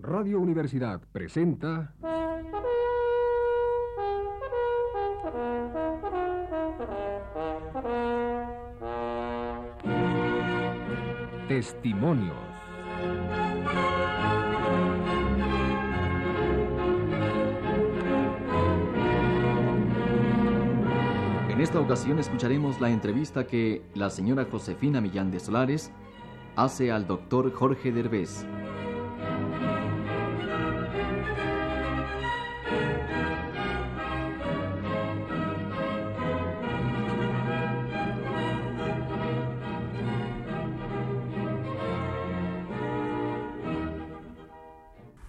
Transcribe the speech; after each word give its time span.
Radio 0.00 0.38
Universidad 0.38 1.00
presenta... 1.12 1.92
Testimonios. 11.48 12.36
En 21.48 21.60
esta 21.60 21.80
ocasión 21.80 22.20
escucharemos 22.20 22.80
la 22.80 22.90
entrevista 22.90 23.46
que 23.46 23.82
la 23.94 24.10
señora 24.10 24.46
Josefina 24.48 25.00
Millán 25.00 25.32
de 25.32 25.40
Solares 25.40 25.90
hace 26.54 26.92
al 26.92 27.08
doctor 27.08 27.52
Jorge 27.52 27.90
Derbez. 27.90 28.46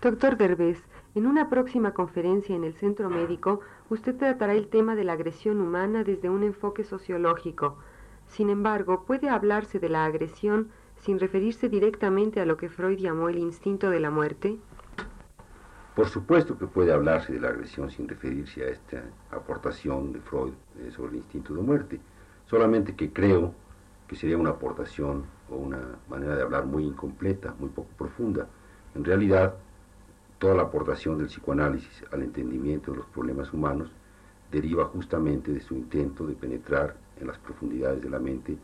Doctor 0.01 0.37
Derbez, 0.37 0.81
en 1.13 1.27
una 1.27 1.49
próxima 1.49 1.93
conferencia 1.93 2.55
en 2.55 2.63
el 2.63 2.73
Centro 2.73 3.09
Médico, 3.09 3.59
usted 3.89 4.15
tratará 4.15 4.53
el 4.53 4.69
tema 4.69 4.95
de 4.95 5.03
la 5.03 5.11
agresión 5.11 5.59
humana 5.59 6.05
desde 6.05 6.29
un 6.29 6.43
enfoque 6.43 6.85
sociológico. 6.85 7.77
Sin 8.25 8.49
embargo, 8.49 9.03
¿puede 9.05 9.27
hablarse 9.27 9.77
de 9.77 9.89
la 9.89 10.05
agresión 10.05 10.69
sin 10.95 11.19
referirse 11.19 11.67
directamente 11.67 12.39
a 12.39 12.45
lo 12.45 12.55
que 12.55 12.69
Freud 12.69 12.97
llamó 12.97 13.27
el 13.27 13.39
instinto 13.39 13.89
de 13.89 13.99
la 13.99 14.09
muerte? 14.09 14.57
Por 15.97 16.07
supuesto 16.07 16.57
que 16.57 16.67
puede 16.67 16.93
hablarse 16.93 17.33
de 17.33 17.41
la 17.41 17.49
agresión 17.49 17.91
sin 17.91 18.07
referirse 18.07 18.63
a 18.63 18.69
esta 18.69 19.03
aportación 19.31 20.13
de 20.13 20.21
Freud 20.21 20.53
eh, 20.79 20.91
sobre 20.91 21.11
el 21.11 21.17
instinto 21.17 21.53
de 21.53 21.61
muerte. 21.61 21.99
Solamente 22.45 22.95
que 22.95 23.11
creo 23.11 23.53
que 24.07 24.15
sería 24.15 24.37
una 24.37 24.51
aportación 24.51 25.25
o 25.49 25.57
una 25.57 25.81
manera 26.09 26.37
de 26.37 26.41
hablar 26.41 26.65
muy 26.65 26.85
incompleta, 26.85 27.53
muy 27.59 27.67
poco 27.67 27.89
profunda. 27.97 28.47
En 28.95 29.03
realidad, 29.03 29.55
toda 30.39 30.55
la 30.55 30.63
aportación 30.63 31.17
del 31.17 31.27
psicoanálisis 31.27 32.03
al 32.11 32.23
entendimiento 32.23 32.91
de 32.91 32.97
los 32.97 33.05
problemas 33.07 33.53
humanos 33.53 33.91
deriva 34.51 34.85
justamente 34.85 35.51
de 35.51 35.59
su 35.59 35.75
intento 35.75 36.25
de 36.25 36.33
penetrar 36.33 36.95
en 37.19 37.27
las 37.27 37.37
profundidades 37.37 38.01
de 38.01 38.09
la 38.09 38.19
mente, 38.19 38.57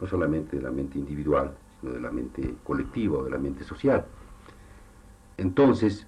no 0.00 0.06
solamente 0.06 0.56
de 0.56 0.62
la 0.62 0.70
mente 0.70 0.98
individual, 0.98 1.56
sino 1.80 1.92
de 1.94 2.00
la 2.00 2.10
mente 2.12 2.54
colectiva 2.62 3.18
o 3.18 3.24
de 3.24 3.30
la 3.30 3.38
mente 3.38 3.64
social. 3.64 4.04
Entonces, 5.38 6.06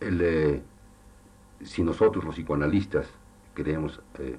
eh, 0.00 0.60
si 1.62 1.82
nosotros 1.82 2.24
los 2.24 2.34
psicoanalistas 2.34 3.08
queremos 3.54 4.02
eh, 4.18 4.36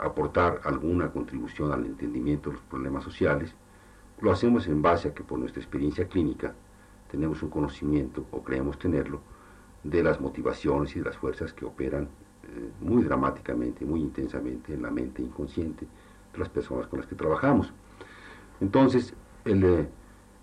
aportar 0.00 0.60
alguna 0.64 1.10
contribución 1.10 1.72
al 1.72 1.84
entendimiento 1.84 2.50
de 2.50 2.56
los 2.56 2.64
problemas 2.64 3.02
sociales, 3.02 3.52
lo 4.20 4.30
hacemos 4.30 4.68
en 4.68 4.80
base 4.80 5.08
a 5.08 5.14
que 5.14 5.24
por 5.24 5.38
nuestra 5.40 5.60
experiencia 5.60 6.06
clínica 6.06 6.54
tenemos 7.14 7.40
un 7.44 7.48
conocimiento, 7.48 8.26
o 8.32 8.42
creemos 8.42 8.76
tenerlo, 8.76 9.20
de 9.84 10.02
las 10.02 10.20
motivaciones 10.20 10.96
y 10.96 10.98
de 10.98 11.04
las 11.04 11.16
fuerzas 11.16 11.52
que 11.52 11.64
operan 11.64 12.08
eh, 12.42 12.70
muy 12.80 13.04
dramáticamente, 13.04 13.84
muy 13.84 14.00
intensamente 14.00 14.74
en 14.74 14.82
la 14.82 14.90
mente 14.90 15.22
inconsciente 15.22 15.86
de 16.32 16.38
las 16.38 16.48
personas 16.48 16.88
con 16.88 16.98
las 16.98 17.08
que 17.08 17.14
trabajamos. 17.14 17.72
Entonces, 18.60 19.14
eh, 19.44 19.86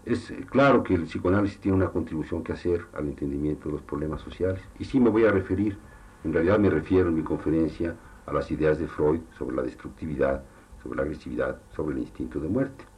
es 0.05 0.33
claro 0.50 0.81
que 0.81 0.94
el 0.94 1.03
psicoanálisis 1.03 1.59
tiene 1.59 1.75
una 1.75 1.89
contribución 1.89 2.41
que 2.41 2.53
hacer 2.53 2.85
al 2.94 3.09
entendimiento 3.09 3.67
de 3.67 3.73
los 3.73 3.81
problemas 3.81 4.22
sociales, 4.22 4.61
y 4.80 4.85
sí 4.85 4.97
me 4.97 5.09
voy 5.09 5.25
a 5.25 5.31
referir, 5.31 5.78
en 6.23 6.31
realidad 6.31 6.58
me 6.58 6.69
refiero 6.69 7.09
en 7.09 7.16
mi 7.16 7.23
conferencia 7.23 7.97
a 8.25 8.31
las 8.31 8.50
ideas 8.50 8.79
de 8.79 8.88
Freud 8.88 9.19
sobre 9.38 9.57
la 9.57 9.63
destructividad, 9.63 10.41
sobre 10.81 10.95
la 10.95 11.03
agresividad, 11.03 11.59
sobre 11.75 11.95
el 11.95 12.01
instinto 12.03 12.40
de 12.40 12.47
muerte. 12.47 12.91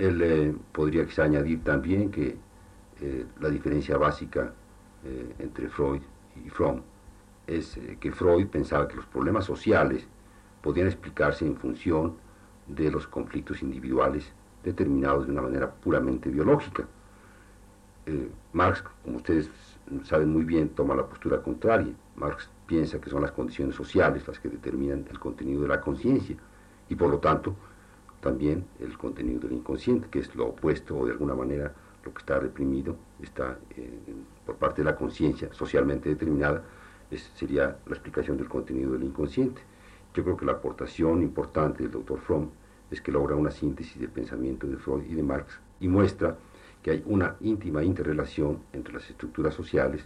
Él 0.00 0.22
eh, 0.22 0.54
podría 0.72 1.06
añadir 1.18 1.62
también 1.62 2.10
que 2.10 2.38
eh, 3.02 3.26
la 3.38 3.50
diferencia 3.50 3.98
básica 3.98 4.54
eh, 5.04 5.34
entre 5.38 5.68
Freud 5.68 6.00
y 6.42 6.48
Fromm 6.48 6.80
es 7.46 7.78
que 7.98 8.10
Freud 8.10 8.46
pensaba 8.46 8.88
que 8.88 8.96
los 8.96 9.04
problemas 9.06 9.44
sociales 9.44 10.06
podían 10.62 10.86
explicarse 10.86 11.44
en 11.44 11.56
función 11.56 12.16
de 12.66 12.90
los 12.90 13.06
conflictos 13.06 13.60
individuales 13.60 14.32
determinados 14.64 15.26
de 15.26 15.32
una 15.32 15.42
manera 15.42 15.70
puramente 15.70 16.30
biológica. 16.30 16.86
Marx, 18.52 18.84
como 19.04 19.16
ustedes 19.16 19.50
saben 20.04 20.32
muy 20.32 20.44
bien, 20.44 20.68
toma 20.68 20.94
la 20.94 21.06
postura 21.06 21.42
contraria. 21.42 21.92
Marx 22.14 22.48
piensa 22.66 23.00
que 23.00 23.10
son 23.10 23.22
las 23.22 23.32
condiciones 23.32 23.74
sociales 23.74 24.26
las 24.28 24.38
que 24.38 24.48
determinan 24.48 25.04
el 25.10 25.18
contenido 25.18 25.62
de 25.62 25.68
la 25.68 25.80
conciencia 25.80 26.36
y 26.88 26.94
por 26.94 27.10
lo 27.10 27.18
tanto 27.18 27.56
también 28.20 28.64
el 28.78 28.96
contenido 28.98 29.40
del 29.40 29.52
inconsciente, 29.52 30.08
que 30.10 30.20
es 30.20 30.34
lo 30.34 30.48
opuesto 30.48 30.96
o 30.96 31.06
de 31.06 31.12
alguna 31.12 31.34
manera 31.34 31.74
lo 32.04 32.12
que 32.12 32.18
está 32.18 32.38
reprimido, 32.38 32.96
está 33.20 33.58
eh, 33.76 33.98
por 34.46 34.56
parte 34.56 34.82
de 34.82 34.90
la 34.90 34.96
conciencia 34.96 35.52
socialmente 35.52 36.08
determinada, 36.08 36.62
sería 37.34 37.78
la 37.86 37.94
explicación 37.94 38.36
del 38.36 38.48
contenido 38.48 38.92
del 38.92 39.04
inconsciente. 39.04 39.60
Yo 40.14 40.22
creo 40.22 40.36
que 40.36 40.46
la 40.46 40.52
aportación 40.52 41.22
importante 41.22 41.82
del 41.82 41.92
doctor 41.92 42.20
Fromm 42.20 42.50
es 42.90 43.00
que 43.00 43.12
logra 43.12 43.36
una 43.36 43.50
síntesis 43.50 44.00
del 44.00 44.10
pensamiento 44.10 44.66
de 44.66 44.76
Freud 44.76 45.04
y 45.08 45.14
de 45.14 45.22
Marx 45.22 45.58
y 45.80 45.88
muestra 45.88 46.36
que 46.82 46.90
hay 46.90 47.02
una 47.06 47.36
íntima 47.40 47.82
interrelación 47.84 48.60
entre 48.72 48.94
las 48.94 49.08
estructuras 49.08 49.54
sociales 49.54 50.04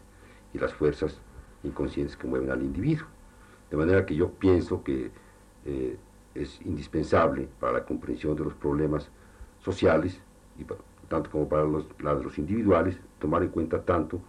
y 0.52 0.58
las 0.58 0.72
fuerzas 0.74 1.20
inconscientes 1.62 2.16
que 2.16 2.26
mueven 2.26 2.50
al 2.50 2.62
individuo. 2.62 3.06
De 3.70 3.76
manera 3.76 4.04
que 4.04 4.14
yo 4.14 4.30
pienso 4.30 4.82
que 4.82 5.10
eh, 5.64 5.96
es 6.34 6.60
indispensable 6.62 7.48
para 7.60 7.72
la 7.74 7.84
comprensión 7.84 8.36
de 8.36 8.44
los 8.44 8.54
problemas 8.54 9.10
sociales, 9.62 10.20
y 10.58 10.64
tanto 11.08 11.30
como 11.30 11.48
para 11.48 11.64
los, 11.64 11.86
de 11.88 12.24
los 12.24 12.38
individuales, 12.38 12.98
tomar 13.18 13.42
en 13.42 13.50
cuenta 13.50 13.82
tanto 13.82 14.20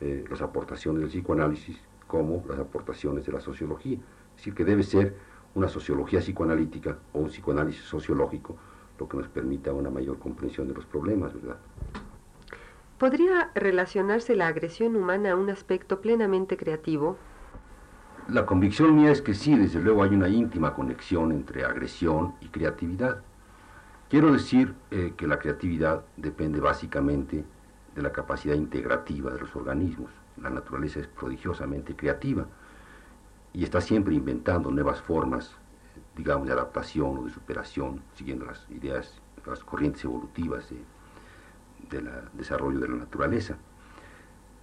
eh, 0.00 0.24
las 0.28 0.42
aportaciones 0.42 1.00
del 1.00 1.10
psicoanálisis 1.10 1.78
como 2.06 2.44
las 2.48 2.58
aportaciones 2.58 3.26
de 3.26 3.32
la 3.32 3.40
sociología. 3.40 3.98
Es 4.30 4.36
decir, 4.36 4.54
que 4.54 4.64
debe 4.64 4.82
ser 4.82 5.14
una 5.54 5.68
sociología 5.68 6.20
psicoanalítica 6.20 6.98
o 7.12 7.20
un 7.20 7.28
psicoanálisis 7.28 7.82
sociológico 7.82 8.56
lo 9.00 9.08
que 9.08 9.16
nos 9.16 9.28
permita 9.28 9.72
una 9.72 9.90
mayor 9.90 10.18
comprensión 10.18 10.68
de 10.68 10.74
los 10.74 10.84
problemas, 10.84 11.32
¿verdad? 11.34 11.56
¿Podría 12.98 13.50
relacionarse 13.54 14.36
la 14.36 14.46
agresión 14.46 14.94
humana 14.94 15.32
a 15.32 15.36
un 15.36 15.48
aspecto 15.48 16.02
plenamente 16.02 16.58
creativo? 16.58 17.16
La 18.30 18.46
convicción 18.46 18.94
mía 18.94 19.10
es 19.10 19.22
que 19.22 19.34
sí, 19.34 19.56
desde 19.56 19.80
luego 19.80 20.04
hay 20.04 20.10
una 20.10 20.28
íntima 20.28 20.72
conexión 20.72 21.32
entre 21.32 21.64
agresión 21.64 22.36
y 22.40 22.46
creatividad. 22.46 23.22
Quiero 24.08 24.32
decir 24.32 24.72
eh, 24.92 25.14
que 25.16 25.26
la 25.26 25.40
creatividad 25.40 26.04
depende 26.16 26.60
básicamente 26.60 27.44
de 27.92 28.02
la 28.02 28.12
capacidad 28.12 28.54
integrativa 28.54 29.32
de 29.32 29.40
los 29.40 29.56
organismos. 29.56 30.12
La 30.40 30.48
naturaleza 30.48 31.00
es 31.00 31.08
prodigiosamente 31.08 31.96
creativa 31.96 32.46
y 33.52 33.64
está 33.64 33.80
siempre 33.80 34.14
inventando 34.14 34.70
nuevas 34.70 35.02
formas, 35.02 35.56
digamos, 36.16 36.46
de 36.46 36.52
adaptación 36.52 37.18
o 37.18 37.24
de 37.24 37.32
superación, 37.32 38.00
siguiendo 38.14 38.44
las 38.44 38.64
ideas, 38.70 39.20
las 39.44 39.64
corrientes 39.64 40.04
evolutivas 40.04 40.68
del 41.90 42.08
desarrollo 42.34 42.78
de 42.78 42.88
la 42.90 42.94
naturaleza. 42.94 43.56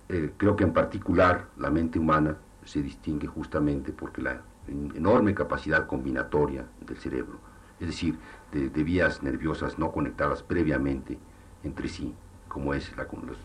Eh, 0.07 0.31
creo 0.37 0.55
que 0.55 0.63
en 0.63 0.71
particular 0.71 1.47
la 1.57 1.69
mente 1.69 1.99
humana 1.99 2.37
se 2.67 2.81
distingue 2.81 3.27
justamente 3.27 3.93
porque 3.93 4.21
la 4.21 4.41
enorme 4.67 5.33
capacidad 5.33 5.87
combinatoria 5.87 6.65
del 6.85 6.97
cerebro, 6.97 7.39
es 7.79 7.87
decir, 7.87 8.17
de, 8.51 8.83
vías 8.83 9.23
nerviosas 9.23 9.79
no 9.79 9.91
conectadas 9.91 10.43
previamente 10.43 11.17
entre 11.63 11.87
sí, 11.87 12.13
como 12.47 12.73
es 12.73 12.91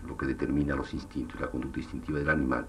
lo 0.07 0.17
que 0.17 0.27
determina 0.27 0.75
los 0.75 0.93
instintos, 0.95 1.41
la 1.41 1.51
conducta 1.51 1.81
instintiva 1.81 2.19
del 2.19 2.31
animal, 2.31 2.67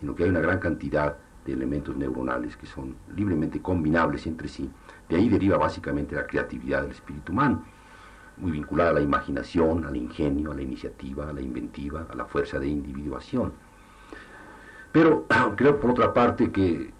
sino 0.00 0.14
que 0.14 0.24
hay 0.24 0.30
una 0.30 0.40
gran 0.40 0.58
cantidad 0.58 1.16
de 1.46 1.52
elementos 1.52 1.96
neuronales 1.96 2.56
que 2.56 2.66
son 2.66 2.96
libremente 3.14 3.60
combinables 3.60 4.26
entre 4.26 4.48
sí. 4.48 4.70
De 5.08 5.16
ahí 5.16 5.28
deriva 5.28 5.56
básicamente 5.56 6.16
la 6.16 6.26
creatividad 6.26 6.82
del 6.82 6.90
espíritu 6.90 7.32
humano, 7.32 7.64
muy 8.36 8.50
vinculada 8.50 8.90
a 8.90 8.94
la 8.94 9.00
imaginación, 9.00 9.84
al 9.84 9.96
ingenio, 9.96 10.52
a 10.52 10.54
la 10.54 10.62
iniciativa, 10.62 11.28
a 11.28 11.32
la 11.32 11.40
inventiva, 11.40 12.06
a 12.10 12.14
la 12.14 12.24
fuerza 12.24 12.58
de 12.58 12.66
individuación. 12.66 13.52
Pero 14.94 15.26
creo 15.56 15.80
por 15.80 15.90
otra 15.90 16.14
parte 16.14 16.52
que, 16.52 16.94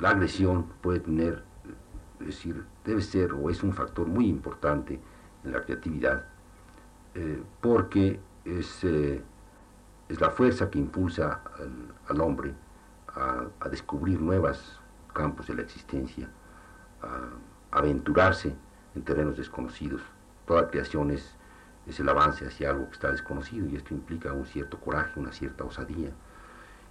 la 0.00 0.10
agresión 0.10 0.64
puede 0.80 1.00
tener, 1.00 1.42
es 2.20 2.26
decir, 2.26 2.64
debe 2.84 3.02
ser 3.02 3.34
o 3.34 3.50
es 3.50 3.62
un 3.62 3.74
factor 3.74 4.06
muy 4.06 4.28
importante 4.28 4.98
en 5.44 5.52
la 5.52 5.60
creatividad, 5.62 6.24
eh, 7.14 7.42
porque 7.60 8.18
es, 8.46 8.82
eh, 8.84 9.22
es, 10.08 10.20
la 10.20 10.30
fuerza 10.30 10.70
que 10.70 10.78
impulsa 10.78 11.42
al, 12.08 12.20
hombre 12.20 12.54
a, 13.08 13.68
descubrir 13.68 14.22
nuevos 14.22 14.80
campos 15.12 15.48
de 15.48 15.54
la 15.56 15.62
existencia, 15.62 16.30
a 17.02 17.78
aventurarse 17.78 18.54
en 18.94 19.02
terrenos 19.02 19.36
desconocidos. 19.36 20.00
Toda 20.46 20.70
creación 20.70 21.10
es 21.10 21.36
es 21.86 21.98
el 21.98 22.08
avance 22.08 22.46
hacia 22.46 22.70
algo 22.70 22.86
que 22.86 22.92
está 22.92 23.10
desconocido 23.10 23.66
y 23.66 23.76
esto 23.76 23.94
implica 23.94 24.32
un 24.32 24.46
cierto 24.46 24.78
coraje, 24.78 25.18
una 25.18 25.32
cierta 25.32 25.64
osadía. 25.64 26.10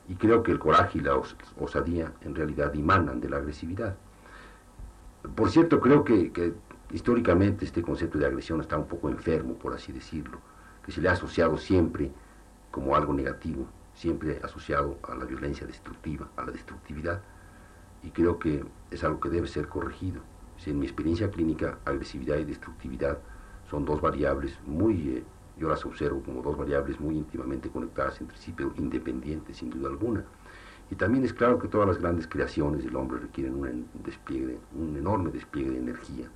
Y 0.09 0.15
creo 0.15 0.41
que 0.41 0.51
el 0.51 0.59
coraje 0.59 0.97
y 0.97 1.01
la 1.01 1.15
osadía 1.59 2.11
en 2.21 2.35
realidad 2.35 2.75
emanan 2.75 3.21
de 3.21 3.29
la 3.29 3.37
agresividad. 3.37 3.95
Por 5.35 5.51
cierto, 5.51 5.79
creo 5.79 6.03
que, 6.03 6.53
históricamente 6.91 7.63
este 7.63 7.83
concepto 7.83 8.17
de 8.17 8.25
agresión 8.25 8.59
está 8.59 8.77
un 8.77 8.87
poco 8.87 9.09
enfermo, 9.09 9.53
por 9.53 9.73
así 9.73 9.91
decirlo, 9.91 10.39
que 10.83 10.91
se 10.91 10.99
le 11.01 11.09
ha 11.09 11.11
asociado 11.11 11.57
siempre 11.57 12.11
como 12.71 12.95
algo 12.95 13.13
negativo, 13.13 13.67
siempre 13.93 14.39
asociado 14.43 14.97
a 15.07 15.13
la 15.13 15.25
violencia 15.25 15.67
destructiva, 15.67 16.27
a 16.35 16.45
la 16.45 16.51
destructividad, 16.51 17.21
y 18.01 18.09
creo 18.09 18.39
que 18.39 18.65
es 18.89 19.03
algo 19.03 19.19
que 19.19 19.29
debe 19.29 19.47
ser 19.47 19.67
corregido. 19.67 20.21
Si 20.57 20.71
en 20.71 20.79
mi 20.79 20.85
experiencia 20.85 21.29
clínica, 21.29 21.77
agresividad 21.85 22.37
y 22.37 22.45
destructividad 22.45 23.19
son 23.69 23.85
dos 23.85 24.01
variables 24.01 24.57
muy, 24.65 25.17
eh, 25.17 25.23
yo 25.59 25.67
las 25.67 25.85
observo 25.85 26.23
como 26.23 26.41
dos 26.41 26.57
variables 26.57 26.99
muy 26.99 27.17
íntimamente 27.17 27.69
conectadas 27.69 28.19
entre 28.21 28.37
sí, 28.37 28.53
pero 28.55 28.73
independientes 28.77 29.57
sin 29.57 29.69
duda 29.69 29.89
alguna. 29.89 30.23
Y 30.89 30.95
también 30.95 31.23
es 31.23 31.33
claro 31.33 31.59
que 31.59 31.67
todas 31.67 31.87
las 31.87 31.99
grandes 31.99 32.27
creaciones 32.27 32.83
del 32.83 32.95
hombre 32.95 33.19
requieren 33.19 33.55
un 33.55 33.87
despliegue, 34.03 34.57
un 34.73 34.95
enorme 34.97 35.29
despliegue 35.31 35.71
de 35.71 35.77
energía, 35.77 36.27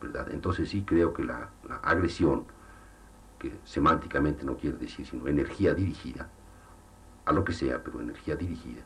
¿verdad? 0.00 0.30
Entonces 0.30 0.70
sí 0.70 0.82
creo 0.86 1.12
que 1.12 1.24
la, 1.24 1.50
la 1.68 1.76
agresión, 1.76 2.44
que 3.38 3.52
semánticamente 3.64 4.44
no 4.44 4.56
quiere 4.56 4.78
decir 4.78 5.04
sino 5.04 5.26
energía 5.26 5.74
dirigida, 5.74 6.28
a 7.24 7.32
lo 7.32 7.44
que 7.44 7.52
sea, 7.52 7.82
pero 7.82 8.00
energía 8.00 8.36
dirigida, 8.36 8.82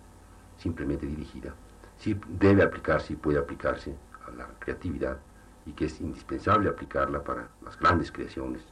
simplemente 0.57 1.07
dirigida, 1.07 1.55
sí 1.99 2.19
debe 2.29 2.63
aplicarse 2.63 3.13
y 3.13 3.17
puede 3.17 3.39
aplicarse 3.39 3.95
a 4.27 4.31
la 4.33 4.49
creatividad 4.59 5.19
y 5.67 5.73
que 5.73 5.85
es 5.85 6.01
indispensable 6.01 6.69
aplicarla 6.69 7.23
para 7.23 7.49
las 7.65 7.79
grandes 7.79 8.11
creaciones 8.11 8.63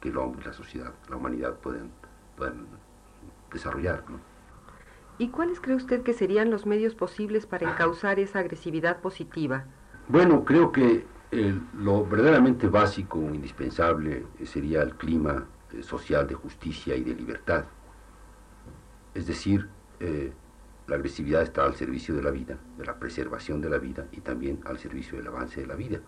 que 0.00 0.10
el 0.10 0.18
hombre, 0.18 0.46
la 0.46 0.52
sociedad, 0.52 0.92
la 1.08 1.16
humanidad 1.16 1.54
pueden, 1.54 1.90
pueden 2.36 2.66
desarrollar. 3.52 4.04
¿Y 5.18 5.28
cuáles 5.30 5.60
cree 5.60 5.76
usted 5.76 6.02
que 6.02 6.12
serían 6.12 6.50
los 6.50 6.66
medios 6.66 6.94
posibles 6.94 7.46
para 7.46 7.70
encauzar 7.70 8.20
esa 8.20 8.38
agresividad 8.38 9.00
positiva? 9.00 9.64
Bueno, 10.08 10.44
creo 10.44 10.70
que 10.70 11.04
lo 11.78 12.04
verdaderamente 12.06 12.68
básico, 12.68 13.18
indispensable, 13.18 14.26
sería 14.44 14.82
el 14.82 14.94
clima 14.94 15.46
eh, 15.72 15.82
social 15.82 16.26
de 16.26 16.34
justicia 16.34 16.96
y 16.96 17.02
de 17.02 17.14
libertad. 17.14 17.64
Es 19.14 19.26
decir, 19.26 19.68
eh, 20.00 20.32
la 20.86 20.96
agresividad 20.96 21.42
está 21.42 21.64
al 21.64 21.74
servicio 21.74 22.14
de 22.14 22.22
la 22.22 22.30
vida, 22.30 22.56
de 22.78 22.86
la 22.86 22.98
preservación 22.98 23.60
de 23.60 23.68
la 23.68 23.78
vida 23.78 24.06
y 24.12 24.20
también 24.20 24.60
al 24.64 24.78
servicio 24.78 25.18
del 25.18 25.26
avance 25.26 25.60
de 25.60 25.66
la 25.66 25.74
vida. 25.74 26.00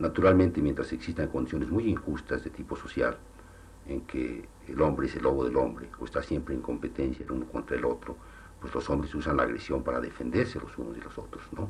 Naturalmente, 0.00 0.62
mientras 0.62 0.92
existan 0.94 1.28
condiciones 1.28 1.68
muy 1.68 1.86
injustas 1.86 2.42
de 2.42 2.48
tipo 2.48 2.74
social, 2.74 3.18
en 3.86 4.00
que 4.02 4.48
el 4.66 4.80
hombre 4.80 5.06
es 5.06 5.16
el 5.16 5.24
lobo 5.24 5.44
del 5.44 5.56
hombre 5.56 5.90
o 6.00 6.06
está 6.06 6.22
siempre 6.22 6.54
en 6.54 6.62
competencia 6.62 7.22
el 7.22 7.32
uno 7.32 7.46
contra 7.46 7.76
el 7.76 7.84
otro, 7.84 8.16
pues 8.60 8.74
los 8.74 8.88
hombres 8.88 9.14
usan 9.14 9.36
la 9.36 9.42
agresión 9.42 9.82
para 9.82 10.00
defenderse 10.00 10.58
los 10.58 10.76
unos 10.78 10.96
y 10.96 11.00
los 11.02 11.18
otros, 11.18 11.44
¿no? 11.52 11.68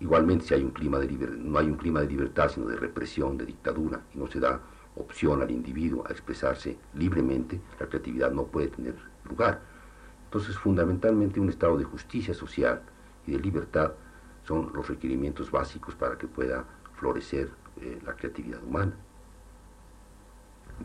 Igualmente, 0.00 0.46
si 0.46 0.54
hay 0.54 0.62
un 0.62 0.70
clima 0.70 0.98
de 0.98 1.06
no 1.08 1.58
hay 1.58 1.66
un 1.66 1.76
clima 1.76 2.00
de 2.00 2.06
libertad, 2.06 2.48
sino 2.48 2.66
de 2.66 2.76
represión, 2.76 3.36
de 3.36 3.44
dictadura, 3.44 4.00
y 4.14 4.18
no 4.18 4.26
se 4.26 4.40
da 4.40 4.60
opción 4.96 5.42
al 5.42 5.50
individuo 5.50 6.04
a 6.08 6.10
expresarse 6.10 6.78
libremente, 6.94 7.60
la 7.78 7.86
creatividad 7.86 8.32
no 8.32 8.46
puede 8.46 8.68
tener 8.68 8.94
lugar. 9.28 9.60
Entonces, 10.24 10.56
fundamentalmente, 10.56 11.38
un 11.38 11.50
estado 11.50 11.76
de 11.76 11.84
justicia 11.84 12.32
social 12.32 12.80
y 13.26 13.32
de 13.32 13.40
libertad 13.40 13.92
son 14.44 14.72
los 14.74 14.88
requerimientos 14.88 15.50
básicos 15.50 15.94
para 15.94 16.16
que 16.18 16.26
pueda 16.26 16.64
florecer 16.96 17.50
eh, 17.80 17.98
la 18.04 18.14
creatividad 18.14 18.62
humana. 18.62 18.92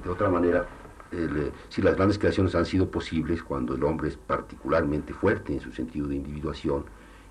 De 0.03 0.09
otra 0.09 0.29
manera, 0.29 0.67
eh, 1.11 1.51
si 1.69 1.81
las 1.81 1.95
grandes 1.95 2.19
creaciones 2.19 2.53
han 2.55 2.65
sido 2.65 2.89
posibles 2.89 3.41
cuando 3.41 3.75
el 3.75 3.83
hombre 3.83 4.09
es 4.09 4.17
particularmente 4.17 5.13
fuerte 5.13 5.53
en 5.53 5.59
su 5.59 5.71
sentido 5.71 6.07
de 6.07 6.15
individuación 6.15 6.85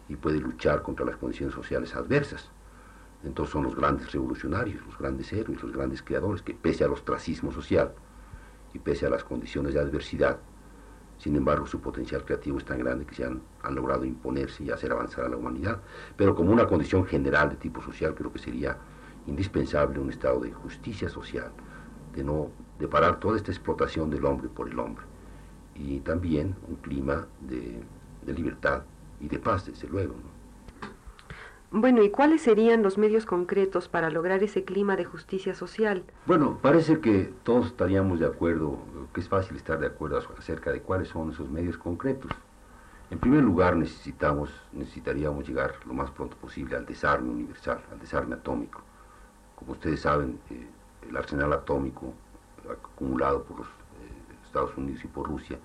y 0.09 0.17
puede 0.17 0.39
luchar 0.41 0.83
contra 0.83 1.07
las 1.07 1.17
condiciones 1.17 1.55
sociales 1.55 1.95
adversas, 1.95 2.51
entonces 3.25 3.53
son 3.53 3.65
los 3.65 3.75
grandes 3.75 4.11
revolucionarios, 4.13 4.85
los 4.87 4.99
grandes 4.99 5.33
héroes, 5.33 5.63
los 5.63 5.73
grandes 5.73 6.03
creadores, 6.03 6.43
que 6.43 6.55
pese 6.55 6.85
al 6.85 6.93
ostracismo 6.93 7.53
social 7.53 7.93
y 8.75 8.79
pese 8.79 9.07
a 9.07 9.11
las 9.11 9.25
condiciones 9.25 9.75
de 9.75 9.81
adversidad, 9.81 10.39
sin 11.19 11.35
embargo, 11.35 11.67
su 11.67 11.81
potencial 11.81 12.25
creativo 12.25 12.59
es 12.59 12.65
tan 12.65 12.79
grande 12.79 13.05
que 13.05 13.15
se 13.15 13.25
han, 13.25 13.43
logrado 13.71 14.05
imponerse 14.05 14.65
y 14.65 14.71
hacer 14.71 14.93
avanzar 14.93 15.25
a 15.25 15.29
la 15.29 15.37
humanidad. 15.37 15.81
Pero 16.17 16.35
como 16.35 16.53
una 16.53 16.67
condición 16.67 17.05
general 17.05 17.51
de 17.51 17.57
tipo 17.57 17.83
social, 17.83 18.15
creo 18.15 18.33
que 18.33 18.39
sería 18.39 18.79
indispensable 19.27 19.99
un 19.99 20.11
estado 20.11 20.41
de 20.41 20.53
justicia 20.53 21.09
social, 21.09 21.51
de 22.15 22.25
no 22.25 22.51
de 22.79 22.87
parar 22.87 23.19
toda 23.19 23.37
esta 23.37 23.51
explotación 23.51 24.11
del 24.11 24.25
hombre 24.25 24.49
por 24.49 24.69
el 24.69 24.79
hombre. 24.79 25.05
Y 25.75 26.01
también 26.01 26.55
un 26.69 26.77
clima 26.77 27.27
de, 27.41 27.83
de 28.25 28.33
libertad 28.33 28.83
y 29.21 29.29
de 29.29 29.39
paz, 29.41 29.67
desde 29.67 29.89
luego. 29.89 30.15
Bueno, 31.71 32.03
¿y 32.03 32.09
cuáles 32.09 32.41
serían 32.41 32.83
los 32.83 32.97
medios 32.97 33.27
concretos 33.27 33.89
para 33.89 34.09
lograr 34.09 34.43
ese 34.43 34.65
clima 34.65 34.97
de 34.97 35.05
justicia 35.05 35.55
social? 35.55 36.03
Bueno, 36.25 36.59
parece 36.63 37.01
que 37.01 37.31
todos 37.43 37.67
estaríamos 37.67 38.21
de 38.21 38.27
acuerdo, 38.27 38.79
que 39.13 39.21
es 39.21 39.29
fácil 39.29 39.55
estar 39.59 39.79
de 39.79 39.89
acuerdo 39.89 40.19
acerca 40.39 40.73
de 40.73 40.81
cuáles 40.81 41.09
son 41.09 41.31
esos 41.31 41.51
medios 41.51 41.77
concretos. 41.77 42.31
En 43.11 43.19
primer 43.19 43.43
lugar, 43.43 43.77
necesitamos, 43.77 44.51
necesitaríamos 44.73 45.47
llegar 45.47 45.75
lo 45.85 45.93
más 45.93 46.11
pronto 46.11 46.39
posible 46.39 46.75
al 46.75 46.87
desarme 46.87 47.31
universal, 47.31 47.83
al 47.93 47.99
desarme 47.99 48.37
atómico. 48.37 48.81
Como 49.55 49.73
ustedes 49.73 50.01
saben, 50.01 50.41
eh, 50.49 50.67
el 51.07 51.17
arsenal 51.19 51.53
atómico 51.53 52.15
acumulado 52.71 53.43
por 53.43 53.59
los 53.59 53.67
eh, 53.67 54.35
Estados 54.47 54.75
Unidos 54.79 55.05
y 55.05 55.09
por 55.09 55.29
Rusia 55.29 55.59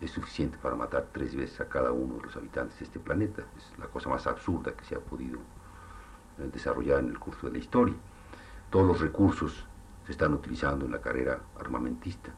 es 0.00 0.10
suficiente 0.10 0.58
para 0.58 0.76
matar 0.76 1.08
tres 1.12 1.34
veces 1.34 1.60
a 1.60 1.68
cada 1.68 1.92
uno 1.92 2.16
de 2.16 2.22
los 2.22 2.36
habitantes 2.36 2.78
de 2.78 2.84
este 2.84 3.00
planeta. 3.00 3.42
Es 3.56 3.78
la 3.78 3.86
cosa 3.86 4.10
más 4.10 4.26
absurda 4.26 4.72
que 4.72 4.84
se 4.84 4.94
ha 4.94 5.00
podido 5.00 5.38
eh, 6.38 6.50
desarrollar 6.52 7.00
en 7.00 7.08
el 7.08 7.18
curso 7.18 7.46
de 7.46 7.54
la 7.54 7.58
historia. 7.58 7.94
Todos 8.70 8.86
los 8.86 9.00
recursos 9.00 9.66
se 10.04 10.12
están 10.12 10.34
utilizando 10.34 10.84
en 10.84 10.92
la 10.92 11.00
carrera 11.00 11.40
armamentista, 11.58 12.30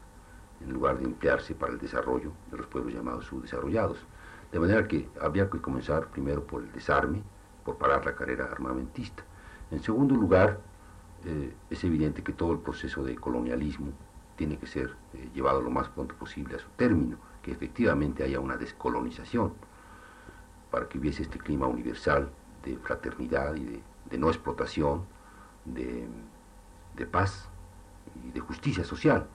en 0.61 0.71
lugar 0.71 0.99
de 0.99 1.05
emplearse 1.05 1.53
para 1.53 1.73
el 1.73 1.79
desarrollo 1.79 2.31
de 2.49 2.57
los 2.57 2.67
pueblos 2.67 2.93
llamados 2.93 3.25
subdesarrollados. 3.25 4.05
De 4.51 4.59
manera 4.59 4.87
que 4.87 5.09
habría 5.21 5.49
que 5.49 5.61
comenzar 5.61 6.07
primero 6.07 6.45
por 6.45 6.63
el 6.63 6.71
desarme, 6.71 7.21
por 7.63 7.77
parar 7.77 8.05
la 8.05 8.15
carrera 8.15 8.45
armamentista. 8.45 9.23
En 9.69 9.83
segundo 9.83 10.15
lugar, 10.15 10.59
eh, 11.25 11.53
es 11.69 11.83
evidente 11.83 12.23
que 12.23 12.33
todo 12.33 12.53
el 12.53 12.59
proceso 12.59 13.03
de 13.03 13.15
colonialismo 13.15 13.91
tiene 14.37 14.57
que 14.57 14.65
ser 14.65 14.95
eh, 15.13 15.29
llevado 15.33 15.61
lo 15.61 15.69
más 15.69 15.89
pronto 15.89 16.15
posible 16.15 16.55
a 16.55 16.59
su 16.59 16.69
término 16.77 17.17
efectivamente 17.51 18.23
haya 18.23 18.39
una 18.39 18.57
descolonización, 18.57 19.53
para 20.71 20.87
que 20.87 20.99
hubiese 20.99 21.23
este 21.23 21.39
clima 21.39 21.67
universal 21.67 22.29
de 22.63 22.77
fraternidad 22.77 23.55
y 23.55 23.81
de, 24.09 24.17
no 24.17 24.29
explotación, 24.29 25.05
de, 25.65 26.07
paz 27.11 27.47
y 28.27 28.31
de 28.31 28.39
justicia 28.39 28.83
social. 28.83 29.25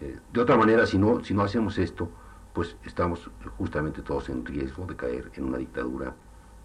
Eh, 0.00 0.18
de 0.32 0.40
otra 0.40 0.56
manera, 0.56 0.86
si 0.86 0.98
no, 0.98 1.24
si 1.24 1.32
no 1.34 1.42
hacemos 1.42 1.78
esto, 1.78 2.10
pues 2.52 2.76
estamos 2.84 3.30
justamente 3.58 4.02
todos 4.02 4.28
en 4.28 4.44
riesgo 4.44 4.86
de 4.86 4.94
caer 4.96 5.30
en 5.34 5.44
una 5.44 5.58
dictadura 5.58 6.14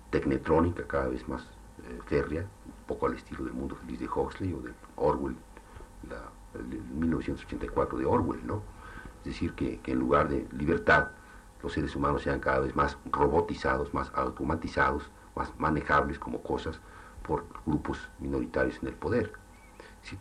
tecnetrónica 0.09 0.85
cada 0.85 1.07
vez 1.07 1.27
más 1.27 1.43
eh, 1.43 1.99
férrea, 2.05 2.41
un 2.41 2.85
poco 2.87 3.07
al 3.07 3.15
estilo 3.15 3.45
del 3.45 3.53
mundo 3.53 3.75
feliz 3.75 3.99
de 3.99 4.07
Huxley 4.07 4.53
o 4.53 4.61
de 4.61 4.73
Orwell, 4.97 5.35
la, 6.09 6.29
el 6.59 6.67
1984 6.67 7.97
de 7.97 8.05
Orwell, 8.05 8.45
¿no? 8.45 8.61
Es 9.21 9.25
decir, 9.25 9.53
que, 9.53 9.79
en 9.85 9.99
lugar 9.99 10.29
de 10.29 10.47
libertad, 10.51 11.09
los 11.61 11.73
seres 11.73 11.95
humanos 11.95 12.23
sean 12.23 12.39
cada 12.39 12.59
vez 12.59 12.75
más 12.75 12.97
robotizados, 13.11 13.93
más 13.93 14.11
automatizados, 14.15 15.09
más 15.35 15.51
manejables 15.59 16.17
como 16.17 16.41
cosas 16.41 16.79
por 17.21 17.45
grupos 17.65 18.09
minoritarios 18.19 18.79
en 18.81 18.89
el 18.89 18.95
poder, 18.95 19.31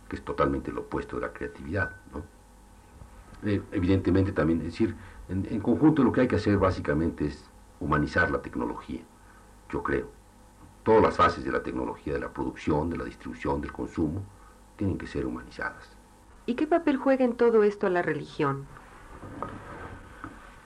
que 0.08 0.16
es 0.16 0.22
totalmente 0.22 0.70
lo 0.70 0.82
opuesto 0.82 1.16
de 1.16 1.22
la 1.22 1.32
creatividad. 1.32 1.92
Eh, 3.42 3.62
evidentemente 3.72 4.32
también, 4.32 4.58
es 4.60 4.66
decir, 4.66 4.94
en, 5.30 5.46
en, 5.50 5.60
conjunto 5.60 6.04
lo 6.04 6.12
que 6.12 6.22
hay 6.22 6.28
que 6.28 6.36
hacer 6.36 6.58
básicamente 6.58 7.26
es 7.26 7.48
humanizar 7.80 8.30
la 8.30 8.42
tecnología, 8.42 9.00
yo 9.70 9.82
creo. 9.82 10.10
Todas 10.82 11.02
las 11.02 11.16
fases 11.16 11.42
de 11.42 11.52
la 11.52 11.62
tecnología, 11.62 12.12
de 12.12 12.20
la 12.20 12.28
producción, 12.28 12.90
de 12.90 12.98
la 12.98 13.04
distribución, 13.04 13.62
del 13.62 13.72
consumo, 13.72 14.22
tienen 14.76 14.98
que 14.98 15.06
ser 15.06 15.24
humanizadas. 15.24 15.96
¿Y 16.46 16.54
qué 16.54 16.66
papel 16.66 16.96
juega 16.96 17.24
en 17.24 17.34
todo 17.34 17.62
esto 17.62 17.88
la 17.88 18.02
religión? 18.02 18.66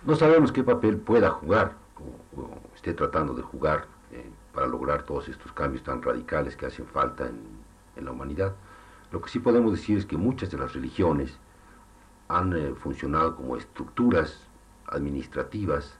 No 0.04 0.16
sabemos 0.16 0.52
qué 0.52 0.62
papel 0.62 0.98
pueda 0.98 1.30
jugar 1.30 1.76
o, 2.36 2.58
esté 2.74 2.92
tratando 2.92 3.34
de 3.34 3.42
jugar 3.42 3.86
eh, 4.12 4.30
para 4.52 4.66
lograr 4.66 5.04
todos 5.04 5.28
estos 5.28 5.52
cambios 5.52 5.82
tan 5.82 6.02
radicales 6.02 6.56
que 6.56 6.66
hacen 6.66 6.86
falta 6.86 7.26
en, 7.26 7.64
la 8.04 8.10
humanidad. 8.10 8.54
Lo 9.12 9.20
que 9.20 9.30
sí 9.30 9.38
podemos 9.38 9.70
decir 9.70 9.96
es 9.96 10.04
que 10.04 10.16
muchas 10.16 10.50
de 10.50 10.58
las 10.58 10.74
religiones 10.74 11.38
han 12.26 12.52
eh, 12.54 12.74
funcionado 12.74 13.36
como 13.36 13.56
estructuras 13.56 14.48
administrativas 14.88 15.96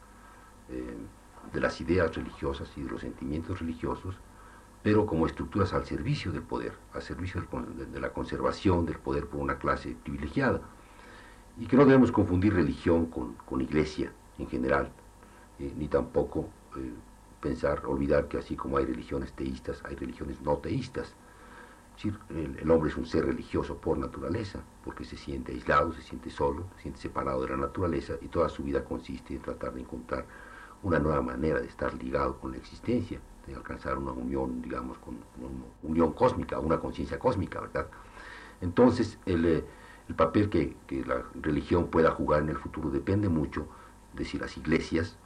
eh, 0.69 0.97
de 1.53 1.61
las 1.61 1.81
ideas 1.81 2.15
religiosas 2.17 2.71
y 2.77 2.83
de 2.83 2.91
los 2.91 3.01
sentimientos 3.01 3.61
religiosos 3.61 4.17
pero 4.85 5.07
como 5.07 5.27
estructuras 5.27 5.73
al 5.73 5.87
servicio 5.87 6.31
del 6.31 6.43
poder, 6.43 6.75
al 6.93 7.01
servicio 7.01 7.43
de 7.91 8.01
la 8.01 8.13
conservación 8.13 8.85
del 8.85 8.99
poder 8.99 9.27
por 9.27 9.41
una 9.41 9.57
clase 9.57 9.97
privilegiada. 10.05 10.61
Y 11.59 11.67
que 11.67 11.77
no 11.77 11.85
debemos 11.85 12.11
confundir 12.11 12.55
religión 12.55 13.07
con, 13.07 13.61
iglesia 13.61 14.13
en 14.39 14.49
general, 14.49 14.91
eh, 15.59 15.73
ni 15.77 15.87
tampoco 15.89 16.49
eh, 16.77 16.93
pensar, 17.41 17.87
olvidar 17.87 18.27
que 18.27 18.39
así 18.39 18.57
como 18.57 18.77
hay 18.79 18.85
religiones 18.85 19.33
teístas, 19.33 19.83
hay 19.85 19.95
religiones 19.95 20.41
no 20.43 20.57
teístas. 20.57 21.15
el, 22.03 22.59
el, 22.59 22.71
hombre 22.71 22.91
es 22.91 22.97
un 22.97 23.07
ser 23.07 23.27
religioso 23.27 23.77
por 23.77 23.97
naturaleza, 23.99 24.61
porque 24.85 25.05
se 25.05 25.17
siente 25.17 25.53
aislado, 25.53 25.93
se 25.93 26.03
siente 26.03 26.31
solo, 26.31 26.65
se 26.77 26.83
siente 26.83 27.01
separado 27.01 27.43
de 27.43 27.51
la 27.51 27.57
naturaleza 27.57 28.15
y 28.21 28.29
toda 28.29 28.49
su 28.49 28.65
vida 28.65 28.83
consiste 28.85 29.35
en 29.35 29.43
tratar 29.43 29.75
de 29.75 29.83
encontrar 29.83 30.27
una 30.83 30.99
nueva 30.99 31.23
manera 31.23 31.61
de 31.61 31.67
estar 31.67 31.95
ligado 31.95 32.39
con 32.39 32.53
la 32.53 32.59
existencia 32.59 33.21
de 33.47 33.55
alcanzar 33.55 33.99
una 33.99 34.13
unión, 34.13 34.63
digamos, 34.63 34.99
con, 34.99 35.15
una 35.39 35.65
unión 35.83 36.13
cósmica, 36.13 36.59
una 36.59 36.79
conciencia 36.79 37.19
cósmica, 37.19 37.61
¿verdad? 37.61 37.87
Entonces, 38.61 39.19
el, 39.27 39.45
eh, 39.45 39.65
el 40.09 40.15
papel 40.15 40.49
que, 40.51 40.77
la 41.07 41.23
religión 41.41 41.89
pueda 41.89 42.11
jugar 42.11 42.43
en 42.43 42.51
el 42.51 42.59
futuro 42.59 42.91
depende 42.91 43.29
mucho 43.29 43.67
de 44.13 44.25
si 44.25 44.39
las 44.39 44.57
iglesias 44.57 45.17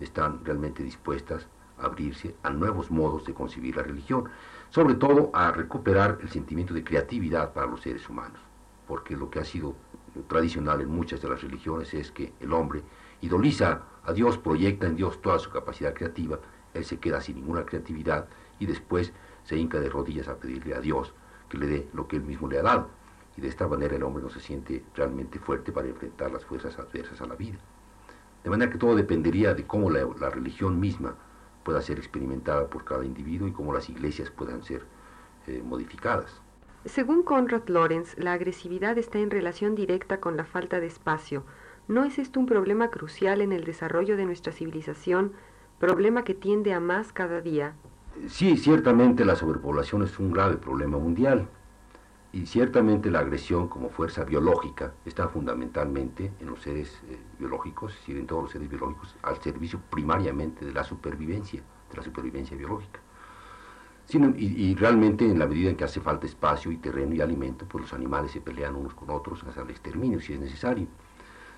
están 0.00 0.44
realmente 0.44 0.82
dispuestas 0.82 1.46
a 1.78 1.86
abrirse 1.86 2.34
a 2.42 2.50
nuevos 2.50 2.90
modos 2.90 3.24
de 3.24 3.34
concebir 3.34 3.76
la 3.76 3.82
religión, 3.82 4.28
sobre 4.70 4.94
todo 4.94 5.30
a 5.34 5.52
recuperar 5.52 6.18
el 6.22 6.30
sentimiento 6.30 6.74
de 6.74 6.84
creatividad 6.84 7.52
para 7.52 7.66
los 7.66 7.82
seres 7.82 8.08
humanos, 8.08 8.40
porque 8.86 9.16
lo 9.16 9.30
que 9.30 9.38
ha 9.38 9.44
sido 9.44 9.74
tradicional 10.28 10.80
en 10.80 10.88
muchas 10.88 11.22
de 11.22 11.28
las 11.28 11.42
religiones 11.42 11.94
es 11.94 12.10
que 12.10 12.32
el 12.40 12.52
hombre 12.52 12.82
idoliza 13.20 13.82
a 14.04 14.12
Dios, 14.12 14.38
proyecta 14.38 14.86
en 14.86 14.96
Dios 14.96 15.20
toda 15.22 15.38
su 15.38 15.50
capacidad 15.50 15.94
creativa 15.94 16.38
él 16.74 16.84
se 16.84 16.98
queda 16.98 17.20
sin 17.20 17.36
ninguna 17.36 17.64
creatividad 17.64 18.28
y 18.58 18.66
después 18.66 19.12
se 19.44 19.56
hinca 19.56 19.80
de 19.80 19.90
rodillas 19.90 20.28
a 20.28 20.36
pedirle 20.36 20.74
a 20.74 20.80
Dios 20.80 21.12
que 21.48 21.58
le 21.58 21.66
dé 21.66 21.88
lo 21.92 22.08
que 22.08 22.16
él 22.16 22.22
mismo 22.22 22.48
le 22.48 22.58
ha 22.58 22.62
dado. 22.62 22.88
Y 23.36 23.40
de 23.40 23.48
esta 23.48 23.66
manera 23.66 23.96
el 23.96 24.02
hombre 24.02 24.22
no 24.22 24.30
se 24.30 24.40
siente 24.40 24.84
realmente 24.94 25.38
fuerte 25.38 25.72
para 25.72 25.88
enfrentar 25.88 26.30
las 26.30 26.44
fuerzas 26.44 26.78
adversas 26.78 27.20
a 27.20 27.26
la 27.26 27.34
vida. 27.34 27.58
De 28.44 28.50
manera 28.50 28.70
que 28.70 28.78
todo 28.78 28.94
dependería 28.94 29.54
de 29.54 29.66
cómo 29.66 29.90
la, 29.90 30.30
religión 30.30 30.78
misma 30.78 31.14
pueda 31.62 31.80
ser 31.80 31.98
experimentada 31.98 32.66
por 32.66 32.84
cada 32.84 33.04
individuo 33.04 33.48
y 33.48 33.52
cómo 33.52 33.72
las 33.72 33.88
iglesias 33.88 34.30
puedan 34.30 34.62
ser 34.62 34.82
eh, 35.46 35.62
modificadas. 35.64 36.40
Según 36.84 37.22
Conrad 37.22 37.68
Lorenz, 37.68 38.18
la 38.18 38.32
agresividad 38.32 38.98
está 38.98 39.18
en 39.20 39.30
relación 39.30 39.76
directa 39.76 40.18
con 40.18 40.36
la 40.36 40.44
falta 40.44 40.80
de 40.80 40.86
espacio. 40.86 41.44
¿No 41.86 42.04
es 42.04 42.18
esto 42.18 42.40
un 42.40 42.46
problema 42.46 42.90
crucial 42.90 43.40
en 43.40 43.52
el 43.52 43.64
desarrollo 43.64 44.16
de 44.16 44.24
nuestra 44.24 44.52
civilización 44.52 45.32
problema 45.82 46.22
que 46.22 46.34
tiende 46.34 46.72
a 46.72 46.78
más 46.78 47.12
cada 47.12 47.40
día. 47.40 47.74
Sí, 48.28 48.56
ciertamente 48.56 49.24
la 49.24 49.34
sobrepoblación 49.34 50.04
es 50.04 50.16
un 50.20 50.30
grave 50.30 50.56
problema 50.56 50.96
mundial 50.96 51.48
y 52.32 52.46
ciertamente 52.46 53.10
la 53.10 53.18
agresión 53.18 53.68
como 53.68 53.90
fuerza 53.90 54.24
biológica 54.24 54.94
está 55.04 55.28
fundamentalmente 55.28 56.32
en 56.40 56.46
los 56.46 56.62
seres 56.62 57.02
eh, 57.08 57.18
biológicos, 57.38 57.92
es 57.92 57.98
decir, 57.98 58.16
en 58.16 58.26
todos 58.26 58.44
los 58.44 58.52
seres 58.52 58.70
biológicos, 58.70 59.14
al 59.22 59.40
servicio 59.42 59.80
primariamente 59.90 60.64
de 60.64 60.72
la 60.72 60.82
supervivencia, 60.82 61.62
de 61.90 61.96
la 61.96 62.02
supervivencia 62.02 62.56
biológica. 62.56 63.00
y, 64.14 64.70
y, 64.70 64.74
realmente 64.74 65.24
en 65.26 65.38
la 65.38 65.46
medida 65.46 65.70
en 65.70 65.76
que 65.76 65.84
hace 65.84 66.00
falta 66.00 66.26
espacio 66.26 66.72
y 66.72 66.78
terreno 66.78 67.14
y 67.14 67.20
alimento, 67.20 67.66
pues 67.68 67.82
los 67.82 67.92
animales 67.92 68.30
se 68.32 68.40
pelean 68.40 68.76
unos 68.76 68.94
con 68.94 69.10
otros 69.10 69.44
hasta 69.44 69.62
el 69.62 69.70
exterminio 69.70 70.20
si 70.20 70.32
es 70.32 70.40
necesario. 70.40 70.86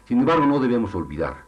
Sin 0.07 0.19
embargo, 0.19 0.45
no 0.45 0.59
debemos 0.59 0.95
olvidar 0.95 1.45